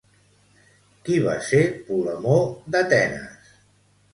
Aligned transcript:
Qui 1.09 1.17
va 1.27 1.35
ser 1.49 1.61
Polemó 1.91 2.39
d'Atenes? 2.77 3.57